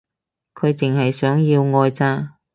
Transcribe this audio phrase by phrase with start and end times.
[0.55, 2.39] 佢淨係想要愛咋